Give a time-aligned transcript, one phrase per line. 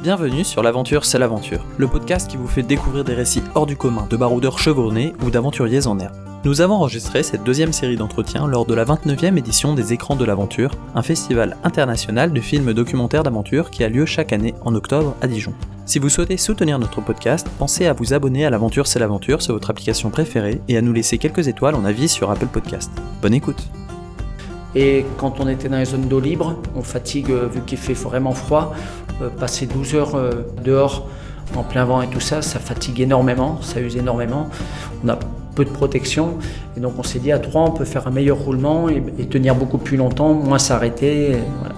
[0.00, 3.76] Bienvenue sur L'aventure, c'est l'aventure, le podcast qui vous fait découvrir des récits hors du
[3.76, 6.14] commun de baroudeurs chevronnés ou d'aventuriers en herbe.
[6.44, 10.24] Nous avons enregistré cette deuxième série d'entretiens lors de la 29e édition des Écrans de
[10.24, 15.16] l'Aventure, un festival international de films documentaires d'aventure qui a lieu chaque année en octobre
[15.20, 15.52] à Dijon.
[15.84, 19.54] Si vous souhaitez soutenir notre podcast, pensez à vous abonner à L'Aventure c'est l'aventure sur
[19.54, 22.92] votre application préférée et à nous laisser quelques étoiles en avis sur Apple Podcast.
[23.20, 23.68] Bonne écoute
[24.74, 27.94] Et quand on était dans les zones d'eau libre, on fatigue euh, vu qu'il fait
[27.94, 28.74] vraiment froid.
[29.22, 30.30] Euh, passer 12 heures euh,
[30.62, 31.08] dehors
[31.56, 34.48] en plein vent et tout ça, ça fatigue énormément, ça use énormément.
[35.04, 35.18] On a
[35.54, 36.38] peu de protection
[36.76, 39.26] et donc on s'est dit à trois on peut faire un meilleur roulement et, et
[39.26, 41.36] tenir beaucoup plus longtemps, moins s'arrêter.
[41.60, 41.74] voilà.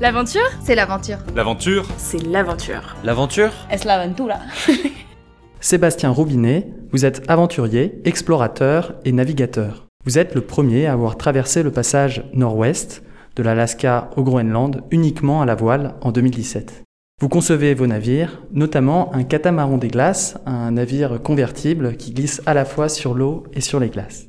[0.00, 0.42] L'aventure?
[0.62, 1.18] C'est l'aventure.
[1.34, 1.86] L'aventure?
[1.96, 2.96] C'est l'aventure.
[3.02, 3.50] L'aventure?
[3.70, 4.36] Es la aventura.
[5.60, 9.87] Sébastien Roubinet, vous êtes aventurier, explorateur et navigateur.
[10.08, 13.02] Vous êtes le premier à avoir traversé le passage nord-ouest
[13.36, 16.82] de l'Alaska au Groenland uniquement à la voile en 2017.
[17.20, 22.54] Vous concevez vos navires, notamment un catamaran des glaces, un navire convertible qui glisse à
[22.54, 24.28] la fois sur l'eau et sur les glaces.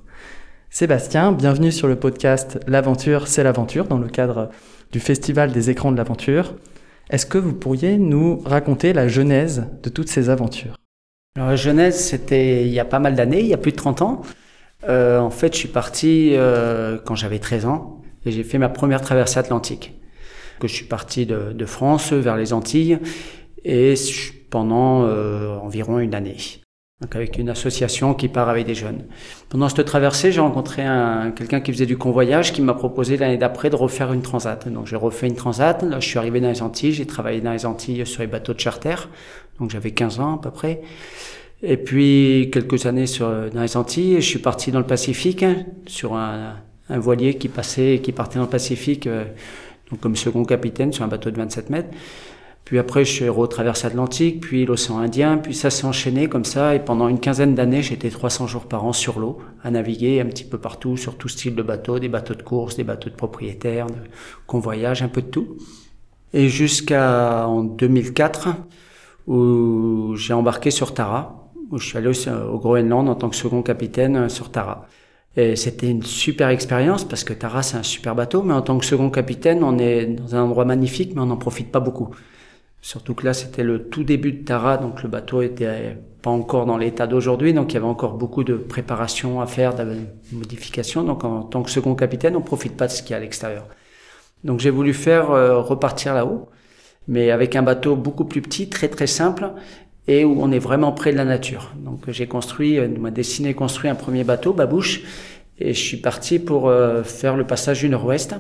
[0.70, 4.50] Sébastien, bienvenue sur le podcast L'aventure, c'est l'aventure dans le cadre
[4.92, 6.56] du Festival des écrans de l'aventure.
[7.10, 10.76] Est-ce que vous pourriez nous raconter la genèse de toutes ces aventures?
[11.38, 13.78] Alors, la Genèse, c'était il y a pas mal d'années, il y a plus de
[13.78, 14.22] 30 ans.
[14.88, 18.70] Euh, en fait, je suis parti euh, quand j'avais 13 ans et j'ai fait ma
[18.70, 20.00] première traversée atlantique.
[20.60, 23.00] Que je suis parti de, de France vers les Antilles
[23.64, 23.94] et
[24.50, 26.38] pendant euh, environ une année.
[27.02, 29.06] Donc avec une association qui part avec des jeunes.
[29.48, 33.38] Pendant cette traversée, j'ai rencontré un, quelqu'un qui faisait du convoyage qui m'a proposé l'année
[33.38, 34.68] d'après de refaire une transat.
[34.68, 35.82] Donc j'ai refait une transat.
[35.84, 36.92] Là, je suis arrivé dans les Antilles.
[36.92, 38.96] J'ai travaillé dans les Antilles sur les bateaux de charter.
[39.60, 40.82] Donc j'avais 15 ans à peu près.
[41.62, 45.66] Et puis quelques années sur, dans les Antilles, je suis parti dans le Pacifique hein,
[45.88, 46.56] sur un,
[46.90, 49.26] un voilier qui passait, qui partait dans le Pacifique, euh,
[49.90, 51.90] donc comme second capitaine sur un bateau de 27 mètres.
[52.66, 56.76] Puis après, je suis retraversé l'Atlantique, puis l'océan Indien, puis ça s'est enchaîné comme ça.
[56.76, 60.26] Et pendant une quinzaine d'années, j'étais 300 jours par an sur l'eau, à naviguer un
[60.26, 63.16] petit peu partout, sur tout style de bateau, des bateaux de course, des bateaux de
[63.16, 63.94] propriétaires, de
[64.46, 65.58] convoyage, un peu de tout.
[66.34, 68.50] Et jusqu'à en 2004,
[69.26, 71.39] où j'ai embarqué sur Tara,
[71.72, 74.88] où je suis allé au, au Groenland en tant que second capitaine euh, sur Tara.
[75.38, 78.78] Et c'était une super expérience parce que Tara c'est un super bateau, mais en tant
[78.78, 82.10] que second capitaine, on est dans un endroit magnifique, mais on n'en profite pas beaucoup.
[82.82, 86.66] Surtout que là, c'était le tout début de Tara, donc le bateau était pas encore
[86.66, 89.98] dans l'état d'aujourd'hui, donc il y avait encore beaucoup de préparation à faire, de
[90.32, 91.04] modifications.
[91.04, 93.20] Donc en tant que second capitaine, on profite pas de ce qu'il y a à
[93.20, 93.68] l'extérieur.
[94.44, 96.50] Donc j'ai voulu faire euh, repartir là-haut,
[97.08, 99.52] mais avec un bateau beaucoup plus petit, très très simple,
[100.10, 101.72] et où on est vraiment près de la nature.
[101.78, 105.04] Donc j'ai construit, euh, m'a dessiné construit un premier bateau, Babouche,
[105.60, 108.34] et je suis parti pour euh, faire le passage du Nord-Ouest,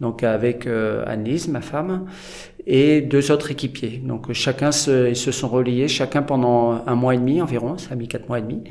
[0.00, 2.04] donc avec euh, Annelise, ma femme,
[2.66, 4.02] et deux autres équipiers.
[4.04, 7.92] Donc chacun se, ils se sont reliés, chacun pendant un mois et demi environ, ça
[7.92, 8.64] a mis quatre mois et demi.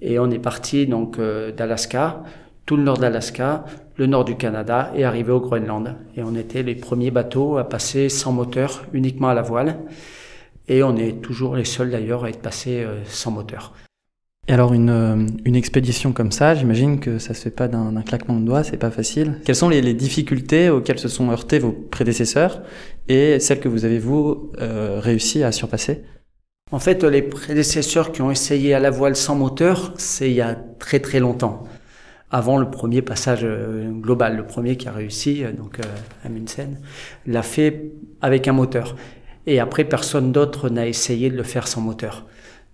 [0.00, 2.22] Et on est parti donc euh, d'Alaska,
[2.64, 3.66] tout le nord d'Alaska,
[3.96, 5.94] le nord du Canada et arrivé au Groenland.
[6.16, 9.76] Et on était les premiers bateaux à passer sans moteur, uniquement à la voile.
[10.68, 13.72] Et on est toujours les seuls d'ailleurs à être passés euh, sans moteur.
[14.46, 18.02] Et alors une, euh, une expédition comme ça, j'imagine que ça se fait pas d'un
[18.02, 19.40] claquement de doigts, c'est pas facile.
[19.44, 22.62] Quelles sont les, les difficultés auxquelles se sont heurtés vos prédécesseurs
[23.08, 26.04] et celles que vous avez vous euh, réussi à surpasser?
[26.72, 30.42] En fait, les prédécesseurs qui ont essayé à la voile sans moteur, c'est il y
[30.42, 31.64] a très très longtemps.
[32.30, 35.84] Avant le premier passage euh, global, le premier qui a réussi, donc euh,
[36.24, 36.80] Amundsen,
[37.26, 38.96] l'a fait avec un moteur.
[39.46, 42.26] Et après, personne d'autre n'a essayé de le faire sans moteur.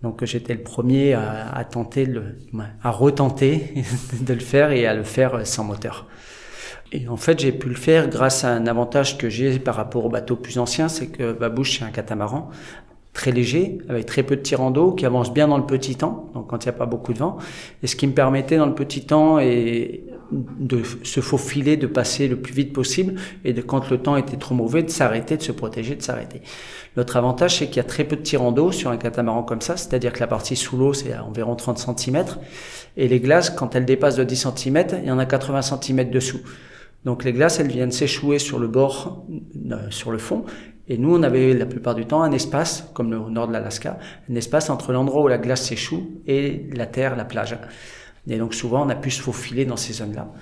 [0.03, 2.06] Donc j'étais le premier à, tenter,
[2.82, 3.75] à retenter
[4.20, 6.06] de le faire et à le faire sans moteur.
[6.92, 10.04] Et en fait, j'ai pu le faire grâce à un avantage que j'ai par rapport
[10.06, 12.50] aux bateaux plus anciens, c'est que Babouche, c'est un catamaran
[13.20, 16.31] très léger, avec très peu de tirant d'eau, qui avance bien dans le petit temps,
[16.32, 17.36] donc quand il n'y a pas beaucoup de vent,
[17.82, 22.28] et ce qui me permettait dans le petit temps et de se faufiler, de passer
[22.28, 25.42] le plus vite possible, et de quand le temps était trop mauvais, de s'arrêter, de
[25.42, 26.41] se protéger, de s'arrêter.
[26.97, 29.60] L'autre avantage, c'est qu'il y a très peu de tirant d'eau sur un catamaran comme
[29.60, 32.24] ça, c'est-à-dire que la partie sous l'eau, c'est à environ 30 cm,
[32.97, 36.09] et les glaces, quand elles dépassent de 10 cm, il y en a 80 cm
[36.09, 36.41] dessous.
[37.04, 39.27] Donc les glaces, elles viennent s'échouer sur le bord,
[39.71, 40.45] euh, sur le fond.
[40.91, 44.01] Et nous, on avait la plupart du temps un espace, comme au nord de l'Alaska,
[44.28, 47.57] un espace entre l'endroit où la glace s'échoue et la terre, la plage.
[48.28, 50.33] Et donc souvent, on a pu se faufiler dans ces zones-là.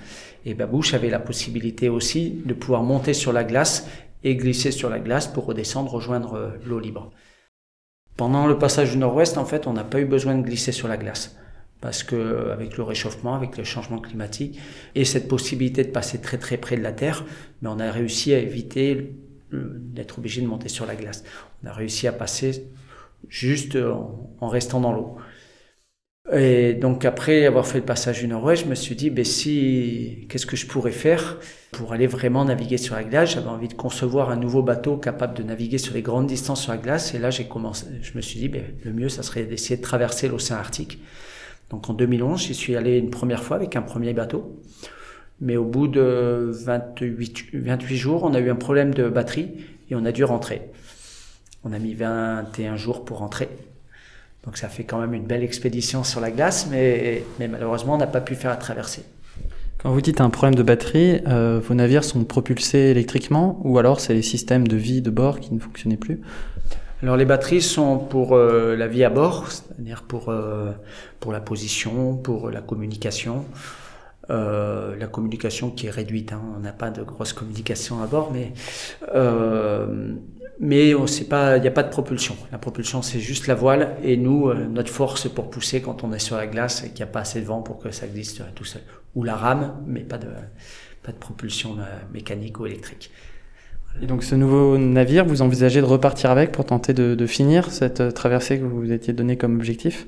[0.47, 3.87] Et Babouche avait la possibilité aussi de pouvoir monter sur la glace
[4.23, 7.11] et glisser sur la glace pour redescendre, rejoindre euh, l'eau libre.
[8.17, 10.87] Pendant le passage du nord-ouest, en fait, on n'a pas eu besoin de glisser sur
[10.87, 11.37] la glace
[11.79, 14.59] parce que euh, avec le réchauffement, avec le changement climatique
[14.95, 17.23] et cette possibilité de passer très très près de la Terre,
[17.61, 19.13] mais on a réussi à éviter
[19.51, 21.23] d'être obligé de monter sur la glace.
[21.63, 22.67] On a réussi à passer
[23.27, 25.17] juste en, restant dans l'eau.
[26.31, 30.27] Et donc après avoir fait le passage du Nord-Ouest, je me suis dit, ben si,
[30.29, 31.39] qu'est-ce que je pourrais faire
[31.71, 33.33] pour aller vraiment naviguer sur la glace?
[33.33, 36.71] J'avais envie de concevoir un nouveau bateau capable de naviguer sur les grandes distances sur
[36.71, 37.15] la glace.
[37.15, 39.81] Et là, j'ai commencé, je me suis dit, ben, le mieux, ça serait d'essayer de
[39.81, 40.99] traverser l'océan Arctique.
[41.71, 44.61] Donc en 2011, j'y suis allé une première fois avec un premier bateau.
[45.41, 49.49] Mais au bout de 28, 28 jours, on a eu un problème de batterie
[49.89, 50.61] et on a dû rentrer.
[51.63, 53.49] On a mis 21 jours pour rentrer.
[54.45, 57.97] Donc ça fait quand même une belle expédition sur la glace, mais, mais malheureusement, on
[57.97, 59.03] n'a pas pu faire la traversée.
[59.81, 64.01] Quand vous dites un problème de batterie, euh, vos navires sont propulsés électriquement ou alors
[64.01, 66.19] c'est les systèmes de vie de bord qui ne fonctionnaient plus?
[67.01, 70.71] Alors les batteries sont pour euh, la vie à bord, c'est-à-dire pour, euh,
[71.21, 73.45] pour la position, pour la communication.
[74.29, 76.41] Euh, la communication qui est réduite, hein.
[76.55, 78.53] on n'a pas de grosse communication à bord, mais
[79.15, 80.13] euh,
[80.59, 82.35] mais on sait pas, il n'y a pas de propulsion.
[82.51, 86.13] La propulsion c'est juste la voile et nous euh, notre force pour pousser quand on
[86.13, 88.05] est sur la glace et qu'il n'y a pas assez de vent pour que ça
[88.05, 88.83] glisse tout seul.
[89.15, 90.27] Ou la rame, mais pas de
[91.01, 91.77] pas de propulsion
[92.13, 93.09] mécanique ou électrique.
[93.99, 97.71] Et donc ce nouveau navire, vous envisagez de repartir avec pour tenter de, de finir
[97.71, 100.05] cette traversée que vous vous étiez donné comme objectif?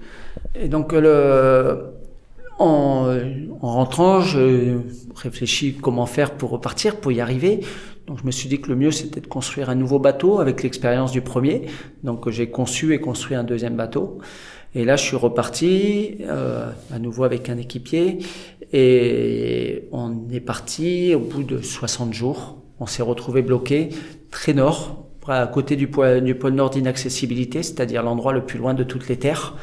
[0.53, 2.00] Et donc le
[2.61, 3.17] en,
[3.61, 4.77] en, rentrant, je
[5.15, 7.61] réfléchis comment faire pour repartir, pour y arriver.
[8.07, 10.63] Donc je me suis dit que le mieux c'était de construire un nouveau bateau avec
[10.63, 11.67] l'expérience du premier.
[12.03, 14.19] Donc j'ai conçu et construit un deuxième bateau.
[14.73, 18.19] Et là je suis reparti euh, à nouveau avec un équipier
[18.73, 22.57] et on est parti au bout de 60 jours.
[22.79, 23.89] On s'est retrouvé bloqué
[24.31, 25.87] très nord, à côté du
[26.21, 29.55] du pôle nord d'inaccessibilité, c'est-à-dire l'endroit le plus loin de toutes les terres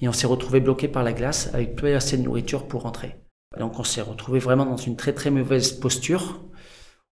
[0.00, 3.16] et on s'est retrouvé bloqué par la glace avec plus assez de nourriture pour rentrer.
[3.58, 6.40] Donc on s'est retrouvé vraiment dans une très très mauvaise posture.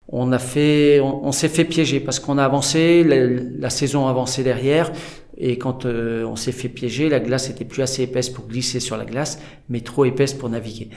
[0.07, 4.43] On a fait, on, s'est fait piéger parce qu'on a avancé, la, saison a avancé
[4.43, 4.91] derrière,
[5.35, 8.79] et quand euh, on s'est fait piéger, la glace était plus assez épaisse pour glisser
[8.79, 10.89] sur la glace, mais trop épaisse pour naviguer.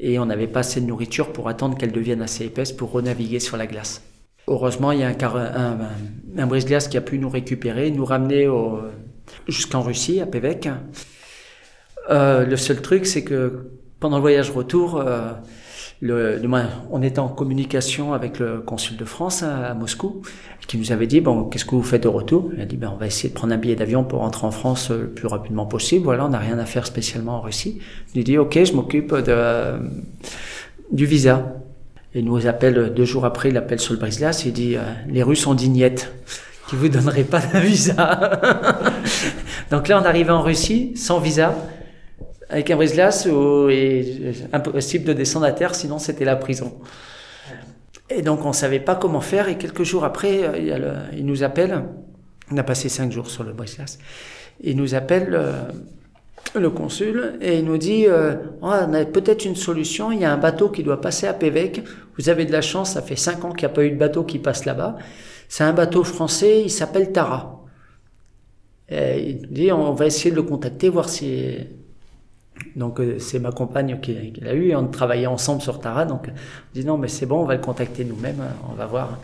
[0.00, 3.40] Et on n'avait pas assez de nourriture pour attendre qu'elle devienne assez épaisse pour renaviguer
[3.40, 4.02] sur la glace.
[4.48, 5.14] Heureusement, il y a
[6.36, 8.48] un brise-glace qui a pu nous récupérer, nous ramener
[9.48, 10.68] jusqu'en Russie, à Pévec.
[12.10, 13.70] Euh, le seul truc, c'est que
[14.00, 15.32] pendant le voyage retour, euh,
[16.00, 16.40] le,
[16.90, 20.22] on était en communication avec le consul de France à, Moscou,
[20.66, 22.50] qui nous avait dit bon, qu'est-ce que vous faites de retour?
[22.56, 24.50] Il a dit ben, on va essayer de prendre un billet d'avion pour rentrer en
[24.50, 26.04] France le plus rapidement possible.
[26.04, 27.78] Voilà, on n'a rien à faire spécialement en Russie.
[28.14, 29.78] Il a dit ok, je m'occupe de
[30.90, 31.54] du visa.
[32.14, 35.22] Il nous appelle deux jours après, il appelle sur le brise-glace, il dit euh, les
[35.22, 36.12] Russes ont niette
[36.68, 38.40] qui vous donneraient pas de visa?
[39.70, 41.54] Donc là, on arrivait en Russie sans visa
[42.52, 43.26] avec un brise-glace
[44.52, 46.74] impossible de descendre à terre, sinon c'était la prison.
[48.10, 51.82] Et donc on savait pas comment faire et quelques jours après, euh, il, nous appelle,
[52.50, 53.98] on a passé cinq jours sur le brise-glace,
[54.60, 55.62] il nous appelle euh,
[56.54, 60.26] le consul et il nous dit euh, oh, on a peut-être une solution, il y
[60.26, 61.82] a un bateau qui doit passer à Pévec,
[62.18, 63.96] vous avez de la chance, ça fait cinq ans qu'il n'y a pas eu de
[63.96, 64.96] bateau qui passe là-bas,
[65.48, 67.60] c'est un bateau français, il s'appelle Tara.
[68.90, 71.56] Et il dit on va essayer de le contacter, voir si
[72.76, 76.04] donc euh, c'est ma compagne qui, l'a eu et on travaillait ensemble sur Tara.
[76.04, 76.32] Donc on
[76.74, 79.18] dit non mais c'est bon, on va le contacter nous-mêmes, hein, on va voir.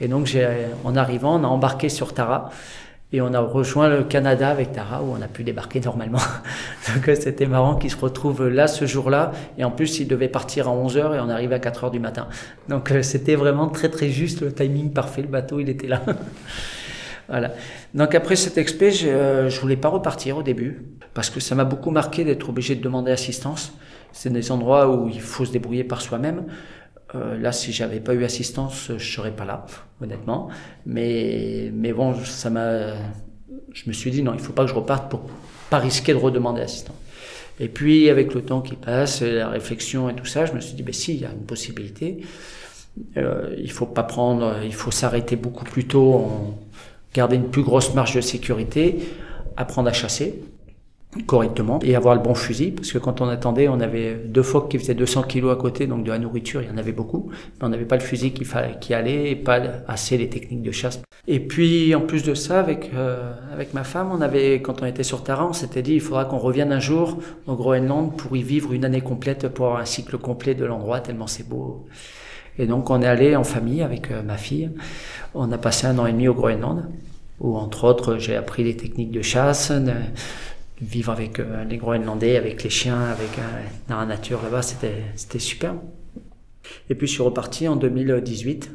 [0.00, 0.46] Et donc j'ai,
[0.84, 2.50] en arrivant, on a embarqué sur Tara
[3.14, 6.18] et on a rejoint le Canada avec Tara où on a pu débarquer normalement.
[6.94, 10.28] donc euh, c'était marrant qu'il se retrouve là ce jour-là et en plus il devait
[10.28, 12.26] partir à 11h et on arrive à 4h du matin.
[12.68, 16.02] Donc euh, c'était vraiment très très juste, le timing parfait, le bateau il était là.
[17.28, 17.52] Voilà.
[17.94, 20.82] Donc après cette expé, je, euh, je voulais pas repartir au début
[21.14, 23.72] parce que ça m'a beaucoup marqué d'être obligé de demander assistance.
[24.12, 26.46] C'est des endroits où il faut se débrouiller par soi-même.
[27.14, 29.66] Euh, là, si j'avais pas eu assistance, je serais pas là,
[30.00, 30.48] honnêtement.
[30.86, 32.94] Mais mais bon, ça m'a.
[33.72, 35.22] Je me suis dit non, il faut pas que je reparte pour
[35.70, 36.96] pas risquer de redemander assistance.
[37.60, 40.74] Et puis avec le temps qui passe, la réflexion et tout ça, je me suis
[40.74, 42.20] dit ben si, il y a une possibilité.
[43.16, 46.58] Euh, il faut pas prendre, il faut s'arrêter beaucoup plus tôt en,
[47.14, 48.98] garder une plus grosse marge de sécurité,
[49.56, 50.42] apprendre à chasser
[51.26, 52.72] correctement et avoir le bon fusil.
[52.72, 55.86] Parce que quand on attendait on avait deux phoques qui faisaient 200 kilos à côté
[55.86, 57.30] donc de la nourriture il y en avait beaucoup.
[57.30, 58.44] Mais on n'avait pas le fusil qui,
[58.80, 61.00] qui allait et pas assez les techniques de chasse.
[61.26, 64.86] Et puis en plus de ça avec euh, avec ma femme on avait quand on
[64.86, 68.36] était sur terrain on s'était dit il faudra qu'on revienne un jour au Groenland pour
[68.36, 71.86] y vivre une année complète pour avoir un cycle complet de l'endroit tellement c'est beau
[72.58, 74.70] et donc on est allé en famille avec euh, ma fille.
[75.34, 76.88] On a passé un an et demi au Groenland,
[77.40, 79.92] où entre autres j'ai appris les techniques de chasse, de
[80.80, 83.42] vivre avec euh, les Groenlandais, avec les chiens, avec euh,
[83.88, 85.74] dans la nature là-bas, c'était c'était super.
[86.88, 88.70] Et puis je suis reparti en 2018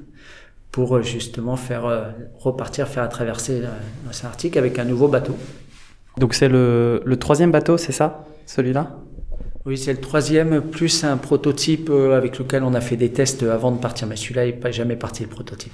[0.72, 3.64] pour justement faire repartir, faire la traversée
[4.06, 5.36] l'océan Arctique avec un nouveau bateau.
[6.20, 9.00] Donc c'est le, le troisième bateau, c'est ça Celui-là?
[9.66, 13.44] Oui, c'est le troisième, plus un prototype euh, avec lequel on a fait des tests
[13.44, 14.08] avant de partir.
[14.08, 15.74] Mais celui-là n'est pas jamais parti le prototype.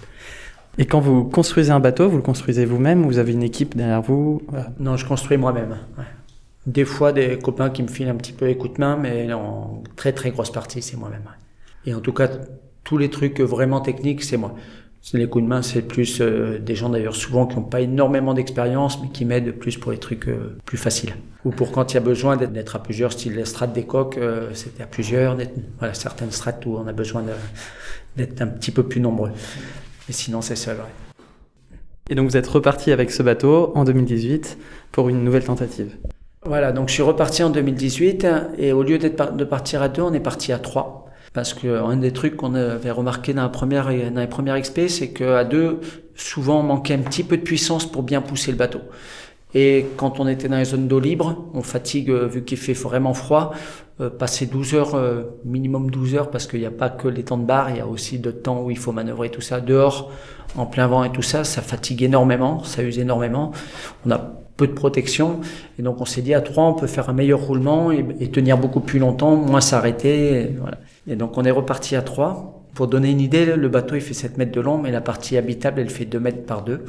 [0.77, 3.77] Et quand vous construisez un bateau, vous le construisez vous-même ou vous avez une équipe
[3.77, 4.41] derrière vous
[4.79, 5.77] Non, je construis moi-même.
[5.97, 6.03] Ouais.
[6.65, 9.31] Des fois, des copains qui me filent un petit peu les coups de main, mais
[9.31, 11.29] en très très grosse partie, c'est moi-même.
[11.85, 12.27] Et en tout cas,
[12.83, 14.55] tous les trucs vraiment techniques, c'est moi.
[15.13, 18.33] Les coups de main, c'est plus euh, des gens d'ailleurs souvent qui n'ont pas énormément
[18.33, 21.15] d'expérience, mais qui m'aident plus pour les trucs euh, plus faciles.
[21.45, 24.17] Ou pour quand il y a besoin d'être à plusieurs, style les strates des coques,
[24.17, 25.37] euh, c'était à plusieurs.
[25.77, 27.23] Voilà, certaines strates où on a besoin
[28.17, 29.29] d'être un petit peu plus nombreux.
[30.07, 30.77] Mais sinon, c'est seul.
[30.77, 31.77] Ouais.
[32.09, 34.57] Et donc vous êtes reparti avec ce bateau en 2018
[34.91, 35.95] pour une nouvelle tentative.
[36.43, 40.13] Voilà, donc je suis reparti en 2018 et au lieu de partir à deux, on
[40.13, 41.04] est parti à trois.
[41.35, 44.87] Parce que un des trucs qu'on avait remarqué dans, la première, dans les premières XP,
[44.87, 45.81] c'est qu'à deux,
[46.15, 48.79] souvent on manquait un petit peu de puissance pour bien pousser le bateau.
[49.53, 52.73] Et quand on était dans les zones d'eau libre, on fatigue euh, vu qu'il fait
[52.73, 53.53] vraiment froid.
[53.99, 57.23] Euh, passer 12 heures, euh, minimum 12 heures, parce qu'il n'y a pas que les
[57.23, 59.59] temps de barre, il y a aussi de temps où il faut manœuvrer tout ça.
[59.59, 60.11] Dehors,
[60.57, 63.51] en plein vent et tout ça, ça fatigue énormément, ça use énormément.
[64.05, 64.17] On a
[64.55, 65.41] peu de protection.
[65.79, 68.57] Et donc on s'est dit à trois, on peut faire un meilleur roulement et, tenir
[68.57, 70.41] beaucoup plus longtemps, moins s'arrêter.
[70.41, 70.77] Et, voilà.
[71.07, 72.63] Et donc on est reparti à trois.
[72.73, 75.37] Pour donner une idée, le bateau il fait 7 mètres de long, mais la partie
[75.37, 76.83] habitable elle fait 2 mètres par 2.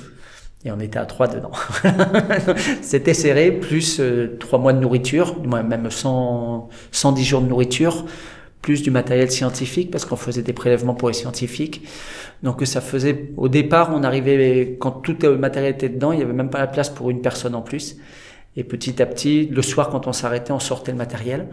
[0.64, 1.52] Et on était à trois dedans.
[2.82, 8.04] C'était serré, plus euh, trois mois de nourriture, même 100, 110 jours de nourriture,
[8.62, 11.86] plus du matériel scientifique, parce qu'on faisait des prélèvements pour les scientifiques.
[12.42, 16.24] Donc ça faisait, au départ, on arrivait, quand tout le matériel était dedans, il n'y
[16.24, 17.96] avait même pas la place pour une personne en plus.
[18.56, 21.46] Et petit à petit, le soir, quand on s'arrêtait, on sortait le matériel.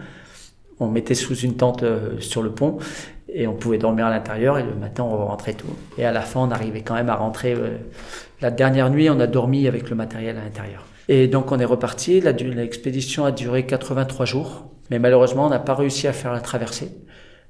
[0.84, 2.78] On mettait sous une tente euh, sur le pont
[3.34, 5.68] et on pouvait dormir à l'intérieur et le matin on rentrait tout.
[5.98, 7.54] Et à la fin on arrivait quand même à rentrer.
[7.54, 7.78] Euh,
[8.42, 10.86] la dernière nuit on a dormi avec le matériel à l'intérieur.
[11.10, 12.22] Et donc on est reparti.
[12.22, 16.92] L'expédition a duré 83 jours, mais malheureusement on n'a pas réussi à faire la traversée.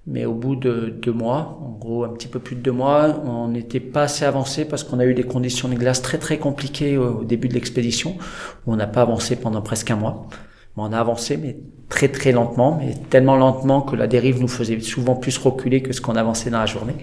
[0.06, 3.22] Mais au bout de deux mois, en gros un petit peu plus de deux mois,
[3.25, 6.38] on n'était pas assez avancé parce qu'on a eu des conditions de glace très très
[6.38, 8.18] compliquées au début de l'expédition,
[8.68, 10.28] on n'a pas avancé pendant presque un mois.
[10.75, 11.58] On a avancé, mais
[11.89, 15.94] très très lentement, mais tellement lentement que la dérive nous faisait souvent plus reculer que
[15.94, 16.96] ce qu'on avançait dans la journée.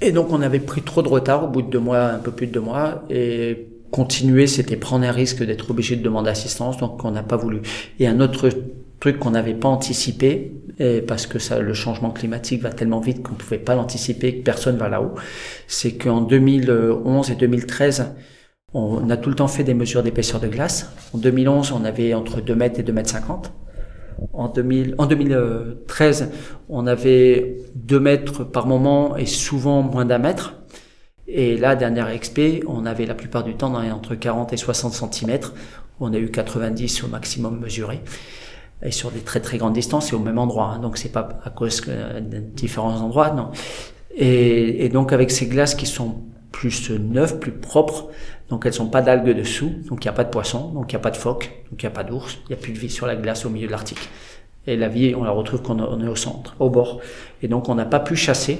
[0.00, 2.30] Et donc on avait pris trop de retard au bout de deux mois, un peu
[2.30, 6.76] plus de deux mois, et continuer, c'était prendre un risque d'être obligé de demander assistance,
[6.76, 7.62] donc on n'a pas voulu.
[7.98, 8.48] Et un autre
[9.00, 13.24] truc qu'on n'avait pas anticipé, et parce que ça, le changement climatique va tellement vite
[13.24, 15.14] qu'on ne pouvait pas l'anticiper, que personne va là-haut,
[15.66, 18.14] c'est qu'en 2011 et 2013,
[18.74, 20.92] on a tout le temps fait des mesures d'épaisseur de glace.
[21.14, 23.52] En 2011, on avait entre 2 mètres et 2 mètres 50.
[24.32, 26.30] En, 2000, en 2013,
[26.68, 30.54] on avait 2 mètres par moment et souvent moins d'un mètre.
[31.26, 35.38] Et là, dernière XP, on avait la plupart du temps entre 40 et 60 cm.
[36.00, 38.00] On a eu 90 au maximum mesuré.
[38.82, 40.72] Et sur des très très grandes distances et au même endroit.
[40.74, 40.78] Hein.
[40.78, 43.50] Donc c'est pas à cause de différents endroits, non.
[44.14, 46.22] Et, et donc avec ces glaces qui sont
[46.52, 48.08] plus neuves, plus propres,
[48.50, 50.96] donc elles sont pas d'algues dessous, donc il n'y a pas de poissons, donc il
[50.96, 52.72] n'y a pas de phoques, donc il n'y a pas d'ours, il n'y a plus
[52.72, 54.08] de vie sur la glace au milieu de l'Arctique.
[54.66, 57.00] Et la vie, on la retrouve quand on est au centre, au bord.
[57.42, 58.58] Et donc on n'a pas pu chasser,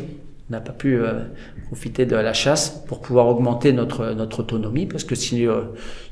[0.48, 1.24] on n'a pas pu euh,
[1.66, 5.62] profiter de la chasse pour pouvoir augmenter notre, notre autonomie, parce que si, euh,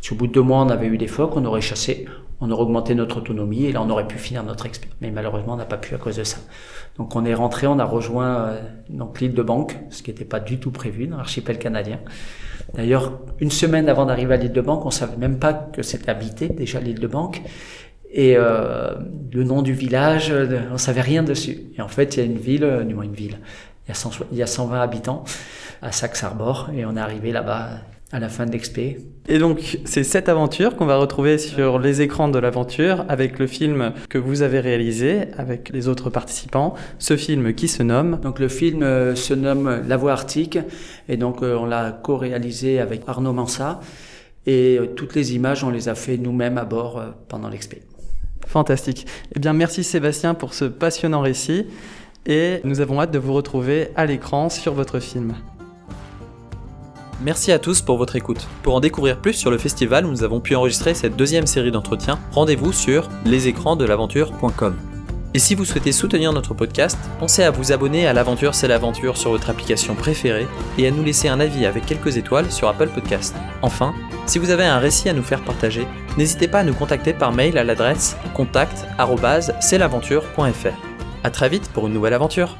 [0.00, 2.06] si, au bout de deux mois on avait eu des phoques, on aurait chassé,
[2.40, 4.96] on aurait augmenté notre autonomie et là on aurait pu finir notre expérience.
[5.00, 6.38] Mais malheureusement on n'a pas pu à cause de ça.
[6.98, 8.60] Donc on est rentré, on a rejoint euh,
[9.20, 12.00] l'île de Banque, ce qui n'était pas du tout prévu dans l'archipel canadien.
[12.74, 16.10] D'ailleurs, une semaine avant d'arriver à l'île de Banque, on savait même pas que c'était
[16.10, 17.42] habité déjà l'île de Banque.
[18.10, 18.94] Et euh,
[19.32, 21.64] le nom du village, euh, on savait rien dessus.
[21.76, 23.38] Et en fait, il y a une ville, du moins une ville,
[23.86, 25.24] il y a, 100, il y a 120 habitants
[25.82, 27.80] à Saxe-Arbor, et on est arrivé là-bas
[28.12, 28.98] à la fin de l'expé.
[29.28, 33.48] Et donc, c'est cette aventure qu'on va retrouver sur les écrans de l'aventure avec le
[33.48, 36.74] film que vous avez réalisé avec les autres participants.
[37.00, 40.58] Ce film qui se nomme Donc, le film euh, se nomme La Voie Arctique
[41.08, 43.80] et donc euh, on l'a co-réalisé avec Arnaud Mansa
[44.46, 47.82] et euh, toutes les images on les a fait nous-mêmes à bord pendant l'expé.
[48.46, 49.06] Fantastique.
[49.34, 51.66] Eh bien, merci Sébastien pour ce passionnant récit
[52.26, 55.34] et nous avons hâte de vous retrouver à l'écran sur votre film.
[57.22, 58.46] Merci à tous pour votre écoute.
[58.62, 61.70] Pour en découvrir plus sur le festival où nous avons pu enregistrer cette deuxième série
[61.70, 64.76] d'entretiens, rendez-vous sur lesécransdelaventure.com.
[65.32, 69.16] Et si vous souhaitez soutenir notre podcast, pensez à vous abonner à l'aventure c'est l'aventure
[69.16, 70.46] sur votre application préférée
[70.78, 73.34] et à nous laisser un avis avec quelques étoiles sur Apple Podcast.
[73.62, 73.94] Enfin,
[74.26, 77.32] si vous avez un récit à nous faire partager, n'hésitez pas à nous contacter par
[77.32, 80.76] mail à l'adresse contact@celaventure.fr.
[81.24, 82.56] À très vite pour une nouvelle aventure.